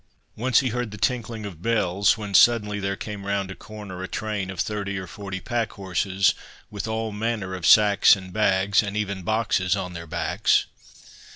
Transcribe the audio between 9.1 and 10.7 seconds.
boxes on their backs.